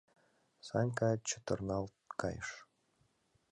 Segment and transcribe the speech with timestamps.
[0.67, 2.49] —Санька чытырналт кайыш.